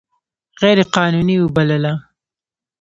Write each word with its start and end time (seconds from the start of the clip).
غیر 0.63 0.79
قانوني 0.95 1.35
وبلله. 1.41 1.93